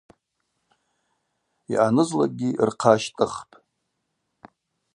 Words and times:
Йъанызлакӏгьи 1.71 2.59
рхъа 2.67 2.93
щтӏыхпӏ. 3.01 3.51